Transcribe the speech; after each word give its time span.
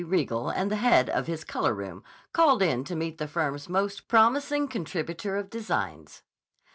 Riegel 0.03 0.49
and 0.49 0.71
the 0.71 0.77
head 0.77 1.11
of 1.11 1.27
his 1.27 1.43
color 1.43 1.75
room 1.75 2.03
called 2.33 2.63
in 2.63 2.83
to 2.85 2.95
meet 2.95 3.19
the 3.19 3.27
firm's 3.27 3.69
most 3.69 4.07
promising 4.07 4.67
contributor 4.67 5.37
of 5.37 5.51
designs. 5.51 6.23